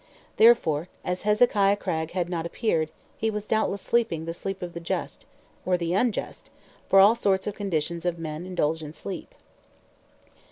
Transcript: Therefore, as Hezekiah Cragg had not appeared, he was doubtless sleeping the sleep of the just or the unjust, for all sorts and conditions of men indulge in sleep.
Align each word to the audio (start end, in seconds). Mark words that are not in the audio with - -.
Therefore, 0.37 0.87
as 1.05 1.21
Hezekiah 1.21 1.75
Cragg 1.77 2.09
had 2.13 2.27
not 2.27 2.43
appeared, 2.47 2.89
he 3.19 3.29
was 3.29 3.45
doubtless 3.45 3.83
sleeping 3.83 4.25
the 4.25 4.33
sleep 4.33 4.63
of 4.63 4.73
the 4.73 4.79
just 4.79 5.27
or 5.63 5.77
the 5.77 5.93
unjust, 5.93 6.49
for 6.87 6.99
all 6.99 7.13
sorts 7.13 7.45
and 7.45 7.55
conditions 7.55 8.03
of 8.03 8.17
men 8.17 8.47
indulge 8.47 8.81
in 8.81 8.93
sleep. 8.93 9.35